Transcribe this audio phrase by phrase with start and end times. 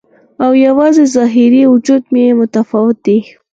[0.43, 3.19] او یوازې ظاهري وجود مې متفاوت دی